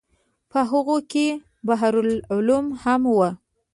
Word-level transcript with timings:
په 0.51 0.59
هغو 0.71 0.97
کې 1.11 1.27
بحر 1.67 1.93
العلوم 2.03 2.65
هم 2.81 3.01
و. 3.17 3.19